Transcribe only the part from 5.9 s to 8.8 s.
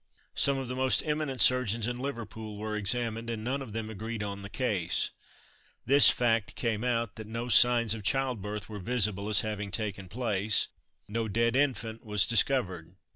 fact came out that no signs of childbirth were